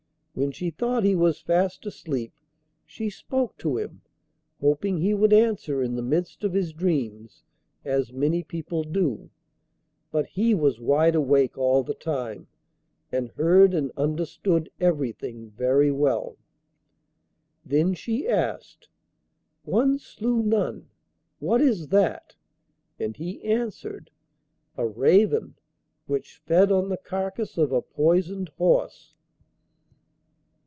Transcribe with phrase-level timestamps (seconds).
[0.33, 2.31] When she thought he was fast asleep,
[2.85, 4.01] she spoke to him,
[4.61, 7.43] hoping he would answer in the midst of his dreams,
[7.83, 9.29] as many people do;
[10.09, 12.47] but he was wide awake all the time,
[13.11, 16.37] and heard and understood everything very well.
[17.65, 18.87] Then she asked:
[19.65, 20.87] 'One slew none
[21.39, 22.37] what is that?'
[22.97, 24.11] and he answered:
[24.77, 25.55] 'A raven
[26.05, 29.13] which fed on the carcase of a poisoned horse.